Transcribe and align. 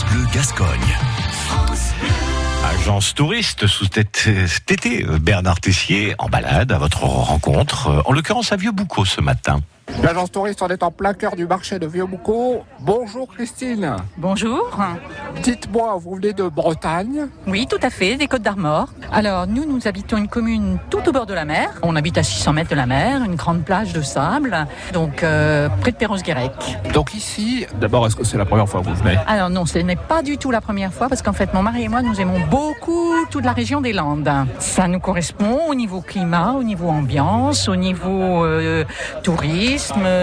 France 0.00 0.12
Bleu 0.12 0.24
Gascogne. 0.32 0.96
Agence 2.64 3.14
touriste 3.14 3.66
sous 3.66 3.84
cet 3.84 4.70
été, 4.70 5.04
Bernard 5.20 5.60
Tessier 5.60 6.14
en 6.18 6.28
balade 6.28 6.72
à 6.72 6.78
votre 6.78 7.04
rencontre, 7.04 8.02
en 8.06 8.12
l'occurrence 8.12 8.52
à 8.52 8.56
Vieux-Boucau 8.56 9.04
ce 9.04 9.20
matin. 9.20 9.60
L'agence 10.02 10.32
touriste, 10.32 10.62
on 10.62 10.68
est 10.68 10.82
en 10.82 10.90
plein 10.90 11.12
cœur 11.12 11.36
du 11.36 11.46
marché 11.46 11.78
de 11.78 11.86
Vieux-Boucau. 11.86 12.62
Bonjour 12.80 13.28
Christine. 13.28 13.96
Bonjour. 14.16 14.78
Dites-moi, 15.42 15.98
vous 16.00 16.14
venez 16.14 16.32
de 16.32 16.44
Bretagne 16.48 17.26
Oui, 17.46 17.66
tout 17.68 17.78
à 17.82 17.90
fait, 17.90 18.16
des 18.16 18.26
Côtes 18.26 18.40
d'Armor. 18.40 18.88
Alors, 19.12 19.46
nous, 19.46 19.66
nous 19.66 19.86
habitons 19.86 20.16
une 20.16 20.28
commune 20.28 20.78
tout 20.88 21.06
au 21.06 21.12
bord 21.12 21.26
de 21.26 21.34
la 21.34 21.44
mer. 21.44 21.74
On 21.82 21.96
habite 21.96 22.16
à 22.16 22.22
600 22.22 22.54
mètres 22.54 22.70
de 22.70 22.76
la 22.76 22.86
mer, 22.86 23.22
une 23.24 23.34
grande 23.34 23.62
plage 23.62 23.92
de 23.92 24.00
sable, 24.00 24.66
donc 24.94 25.22
euh, 25.22 25.68
près 25.80 25.90
de 25.90 25.96
Perros-Guirec. 25.96 26.52
Donc 26.94 27.12
ici, 27.14 27.66
d'abord, 27.78 28.06
est-ce 28.06 28.16
que 28.16 28.24
c'est 28.24 28.38
la 28.38 28.46
première 28.46 28.68
fois 28.68 28.80
que 28.80 28.86
vous 28.86 28.94
venez? 28.94 29.18
Alors 29.26 29.50
non, 29.50 29.66
ce 29.66 29.78
n'est 29.78 29.96
pas 29.96 30.22
du 30.22 30.38
tout 30.38 30.50
la 30.50 30.62
première 30.62 30.94
fois, 30.94 31.08
parce 31.10 31.20
qu'en 31.20 31.34
fait, 31.34 31.52
mon 31.52 31.62
mari 31.62 31.84
et 31.84 31.88
moi, 31.88 32.00
nous 32.00 32.20
aimons 32.20 32.40
beaucoup 32.50 33.12
toute 33.30 33.44
la 33.44 33.52
région 33.52 33.82
des 33.82 33.92
Landes. 33.92 34.30
Ça 34.60 34.88
nous 34.88 35.00
correspond 35.00 35.58
au 35.68 35.74
niveau 35.74 36.00
climat, 36.00 36.54
au 36.58 36.62
niveau 36.62 36.88
ambiance, 36.88 37.68
au 37.68 37.76
niveau 37.76 38.44
euh, 38.44 38.84
tourisme 39.22 39.79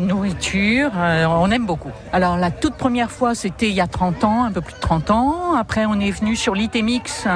nourriture, 0.00 0.90
euh, 0.96 1.26
on 1.26 1.50
aime 1.50 1.66
beaucoup. 1.66 1.90
Alors 2.12 2.36
la 2.36 2.50
toute 2.50 2.74
première 2.74 3.10
fois, 3.10 3.34
c'était 3.34 3.68
il 3.68 3.74
y 3.74 3.80
a 3.80 3.86
30 3.86 4.24
ans, 4.24 4.44
un 4.44 4.52
peu 4.52 4.60
plus 4.60 4.74
de 4.74 4.80
30 4.80 5.10
ans. 5.10 5.54
Après, 5.54 5.86
on 5.86 5.98
est 6.00 6.10
venu 6.10 6.36
sur 6.36 6.54
l'ITMX 6.54 7.26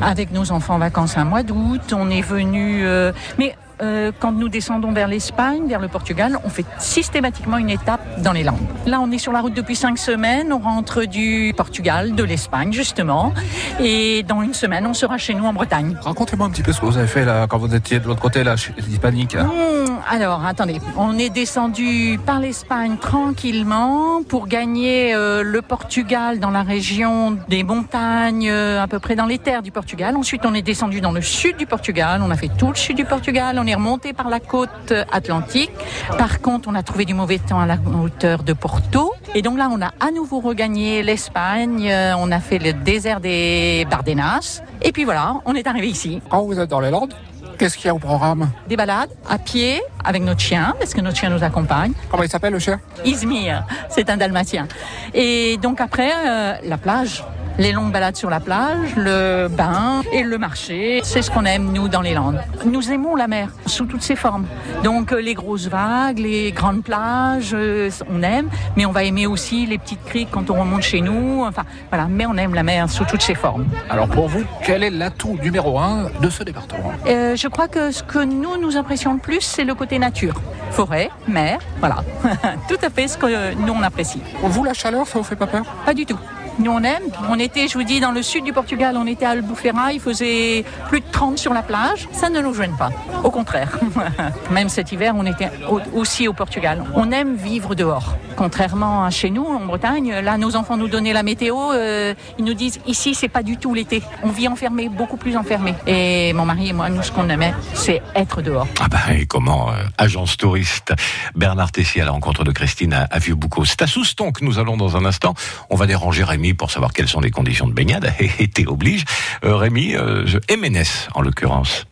avec 0.00 0.32
nos 0.32 0.52
enfants 0.52 0.74
en 0.74 0.78
vacances 0.78 1.16
un 1.16 1.24
mois 1.24 1.42
d'août. 1.42 1.92
On 1.92 2.10
est 2.10 2.22
venu... 2.22 2.84
Euh, 2.84 3.12
mais 3.38 3.56
euh, 3.82 4.12
quand 4.18 4.32
nous 4.32 4.48
descendons 4.48 4.92
vers 4.92 5.08
l'Espagne, 5.08 5.66
vers 5.66 5.80
le 5.80 5.88
Portugal, 5.88 6.38
on 6.44 6.48
fait 6.48 6.64
systématiquement 6.78 7.56
une 7.56 7.70
étape 7.70 8.00
dans 8.22 8.32
les 8.32 8.44
Landes. 8.44 8.58
Là, 8.86 9.00
on 9.00 9.10
est 9.10 9.18
sur 9.18 9.32
la 9.32 9.40
route 9.40 9.54
depuis 9.54 9.76
cinq 9.76 9.98
semaines. 9.98 10.52
On 10.52 10.58
rentre 10.58 11.04
du 11.04 11.52
Portugal, 11.56 12.14
de 12.14 12.24
l'Espagne, 12.24 12.72
justement. 12.72 13.32
Et 13.80 14.22
dans 14.22 14.42
une 14.42 14.54
semaine, 14.54 14.86
on 14.86 14.94
sera 14.94 15.18
chez 15.18 15.34
nous 15.34 15.44
en 15.44 15.52
Bretagne. 15.52 15.96
Racontez-moi 16.00 16.46
un 16.46 16.50
petit 16.50 16.62
peu 16.62 16.72
ce 16.72 16.80
que 16.80 16.86
vous 16.86 16.98
avez 16.98 17.06
fait 17.06 17.24
là, 17.24 17.46
quand 17.48 17.58
vous 17.58 17.74
étiez 17.74 17.98
de 17.98 18.06
l'autre 18.06 18.20
côté, 18.20 18.44
là, 18.44 18.56
chez 18.56 18.72
l'Hispanique. 18.78 19.36
Mmh, 19.36 19.92
alors, 20.10 20.44
attendez. 20.44 20.80
On 20.96 21.18
est 21.18 21.30
descendu 21.30 22.18
par 22.24 22.40
l'Espagne 22.40 22.96
tranquillement 23.00 24.22
pour 24.28 24.46
gagner 24.46 25.14
euh, 25.14 25.42
le 25.42 25.62
Portugal 25.62 26.38
dans 26.38 26.50
la 26.50 26.62
région 26.62 27.36
des 27.48 27.62
montagnes, 27.62 28.48
euh, 28.50 28.82
à 28.82 28.86
peu 28.86 28.98
près 28.98 29.16
dans 29.16 29.26
les 29.26 29.38
terres 29.38 29.62
du 29.62 29.70
Portugal. 29.70 30.16
Ensuite, 30.16 30.42
on 30.44 30.54
est 30.54 30.62
descendu 30.62 31.00
dans 31.00 31.12
le 31.12 31.20
sud 31.22 31.56
du 31.56 31.66
Portugal. 31.66 32.20
On 32.24 32.30
a 32.30 32.36
fait 32.36 32.50
tout 32.56 32.68
le 32.68 32.74
sud 32.74 32.96
du 32.96 33.04
Portugal. 33.04 33.58
On 33.58 33.66
est 33.66 33.71
remonté 33.74 34.12
par 34.12 34.28
la 34.28 34.40
côte 34.40 34.92
atlantique. 35.10 35.70
Par 36.18 36.40
contre, 36.40 36.68
on 36.68 36.74
a 36.74 36.82
trouvé 36.82 37.04
du 37.04 37.14
mauvais 37.14 37.38
temps 37.38 37.60
à 37.60 37.66
la 37.66 37.76
hauteur 38.02 38.42
de 38.42 38.52
Porto. 38.52 39.12
Et 39.34 39.42
donc 39.42 39.58
là, 39.58 39.68
on 39.70 39.80
a 39.80 39.92
à 40.00 40.10
nouveau 40.10 40.40
regagné 40.40 41.02
l'Espagne. 41.02 41.90
Euh, 41.90 42.14
on 42.18 42.30
a 42.30 42.40
fait 42.40 42.58
le 42.58 42.72
désert 42.72 43.20
des 43.20 43.86
Bardenas. 43.90 44.62
Et 44.82 44.92
puis 44.92 45.04
voilà, 45.04 45.36
on 45.44 45.54
est 45.54 45.66
arrivé 45.66 45.88
ici. 45.88 46.20
Quand 46.28 46.42
vous 46.42 46.58
êtes 46.58 46.70
dans 46.70 46.80
les 46.80 46.90
Landes, 46.90 47.14
Qu'est-ce 47.58 47.76
qu'il 47.76 47.86
y 47.86 47.90
a 47.90 47.94
au 47.94 47.98
programme? 48.00 48.50
Des 48.66 48.76
balades 48.76 49.10
à 49.28 49.38
pied 49.38 49.80
avec 50.04 50.22
notre 50.22 50.40
chien, 50.40 50.74
parce 50.80 50.94
que 50.94 51.00
notre 51.00 51.16
chien 51.16 51.30
nous 51.30 51.44
accompagne. 51.44 51.92
Comment 52.10 52.24
il 52.24 52.28
s'appelle 52.28 52.52
le 52.52 52.58
chien? 52.58 52.80
Izmir, 53.04 53.64
c'est 53.88 54.10
un 54.10 54.16
dalmatien. 54.16 54.66
Et 55.14 55.58
donc 55.58 55.80
après, 55.80 56.10
euh, 56.12 56.54
la 56.64 56.76
plage 56.76 57.22
les 57.58 57.72
longues 57.72 57.92
balades 57.92 58.16
sur 58.16 58.30
la 58.30 58.40
plage, 58.40 58.96
le 58.96 59.48
bain 59.48 60.02
et 60.12 60.22
le 60.22 60.38
marché. 60.38 61.00
C'est 61.04 61.22
ce 61.22 61.30
qu'on 61.30 61.44
aime, 61.44 61.72
nous, 61.72 61.88
dans 61.88 62.00
les 62.00 62.14
Landes. 62.14 62.40
Nous 62.64 62.92
aimons 62.92 63.16
la 63.16 63.28
mer, 63.28 63.48
sous 63.66 63.86
toutes 63.86 64.02
ses 64.02 64.16
formes. 64.16 64.46
Donc, 64.84 65.12
euh, 65.12 65.20
les 65.20 65.34
grosses 65.34 65.66
vagues, 65.68 66.18
les 66.18 66.52
grandes 66.52 66.82
plages, 66.82 67.50
euh, 67.54 67.90
on 68.10 68.22
aime, 68.22 68.48
mais 68.76 68.86
on 68.86 68.92
va 68.92 69.04
aimer 69.04 69.26
aussi 69.26 69.66
les 69.66 69.78
petites 69.78 70.04
criques 70.04 70.28
quand 70.30 70.50
on 70.50 70.54
remonte 70.60 70.82
chez 70.82 71.00
nous. 71.00 71.44
Enfin, 71.44 71.64
voilà, 71.90 72.06
mais 72.08 72.26
on 72.26 72.36
aime 72.36 72.54
la 72.54 72.62
mer 72.62 72.90
sous 72.90 73.04
toutes 73.04 73.22
ses 73.22 73.34
formes. 73.34 73.66
Alors, 73.90 74.08
pour 74.08 74.28
vous, 74.28 74.44
quel 74.64 74.82
est 74.82 74.90
l'atout 74.90 75.38
numéro 75.42 75.78
un 75.78 76.10
de 76.20 76.30
ce 76.30 76.42
département? 76.42 76.92
Euh, 77.06 77.36
Je 77.36 77.48
crois 77.48 77.68
que 77.68 77.90
ce 77.90 78.02
que 78.02 78.18
nous, 78.18 78.56
nous 78.60 78.76
apprécions 78.76 79.12
le 79.14 79.18
plus, 79.20 79.40
c'est 79.40 79.64
le 79.64 79.74
côté 79.74 79.98
nature. 79.98 80.34
Forêt, 80.70 81.10
mer, 81.28 81.58
voilà. 81.80 81.96
Tout 82.68 82.78
à 82.82 82.88
fait 82.90 83.08
ce 83.08 83.18
que 83.18 83.54
nous, 83.54 83.72
on 83.72 83.82
apprécie. 83.82 84.20
Pour 84.40 84.48
vous, 84.48 84.64
la 84.64 84.72
chaleur, 84.74 85.06
ça 85.06 85.18
vous 85.18 85.24
fait 85.24 85.36
pas 85.36 85.46
peur? 85.46 85.64
Pas 85.84 85.92
du 85.94 86.06
tout. 86.06 86.18
Nous, 86.58 86.70
on 86.70 86.82
aime. 86.82 87.02
On 87.28 87.38
était, 87.38 87.68
je 87.68 87.74
vous 87.74 87.84
dis, 87.84 88.00
dans 88.00 88.12
le 88.12 88.22
sud 88.22 88.44
du 88.44 88.52
Portugal, 88.52 88.96
on 88.96 89.06
était 89.06 89.24
à 89.24 89.30
Albufeira, 89.30 89.92
il 89.92 90.00
faisait 90.00 90.64
plus 90.88 91.00
de 91.00 91.06
30 91.10 91.38
sur 91.38 91.52
la 91.52 91.62
plage. 91.62 92.08
Ça 92.12 92.28
ne 92.28 92.40
nous 92.40 92.54
gêne 92.54 92.76
pas. 92.76 92.90
Au 93.24 93.30
contraire. 93.30 93.78
Même 94.50 94.68
cet 94.68 94.92
hiver, 94.92 95.14
on 95.16 95.26
était 95.26 95.50
aussi 95.94 96.28
au 96.28 96.32
Portugal. 96.32 96.84
On 96.94 97.10
aime 97.10 97.36
vivre 97.36 97.74
dehors. 97.74 98.16
Contrairement 98.36 99.04
à 99.04 99.10
chez 99.10 99.30
nous, 99.30 99.44
en 99.44 99.64
Bretagne, 99.64 100.12
là, 100.20 100.38
nos 100.38 100.56
enfants 100.56 100.76
nous 100.76 100.88
donnaient 100.88 101.12
la 101.12 101.22
météo. 101.22 101.72
Euh, 101.72 102.14
ils 102.38 102.44
nous 102.44 102.54
disent, 102.54 102.80
ici, 102.86 103.14
c'est 103.14 103.28
pas 103.28 103.42
du 103.42 103.56
tout 103.56 103.74
l'été. 103.74 104.02
On 104.22 104.28
vit 104.28 104.48
enfermé, 104.48 104.88
beaucoup 104.88 105.16
plus 105.16 105.36
enfermé. 105.36 105.74
Et 105.86 106.32
mon 106.32 106.44
mari 106.44 106.68
et 106.68 106.72
moi, 106.72 106.88
nous, 106.90 107.02
ce 107.02 107.12
qu'on 107.12 107.28
aimait, 107.28 107.54
c'est 107.74 108.02
être 108.14 108.42
dehors. 108.42 108.66
Ah 108.80 108.88
bah, 108.88 109.14
et 109.14 109.26
comment 109.26 109.70
euh, 109.70 109.74
Agence 109.98 110.36
touriste. 110.36 110.92
Bernard 111.34 111.72
Tessier 111.72 112.02
à 112.02 112.04
la 112.06 112.10
rencontre 112.12 112.44
de 112.44 112.52
Christine 112.52 112.92
à, 112.92 113.18
Vieux-Boucau. 113.18 113.64
C'est 113.64 113.82
à 113.82 113.86
Souston 113.86 114.32
que 114.32 114.44
nous 114.44 114.58
allons 114.58 114.76
dans 114.76 114.96
un 114.96 115.04
instant. 115.04 115.34
On 115.70 115.76
va 115.76 115.86
déranger 115.86 116.24
Rémi 116.24 116.41
pour 116.52 116.70
savoir 116.70 116.92
quelles 116.92 117.08
sont 117.08 117.20
les 117.20 117.30
conditions 117.30 117.68
de 117.68 117.72
baignade. 117.72 118.12
Et 118.38 118.66
oblige. 118.66 119.04
Euh, 119.44 119.56
Rémi, 119.56 119.94
euh, 119.94 120.24
MNS 120.50 121.08
en 121.14 121.22
l'occurrence. 121.22 121.86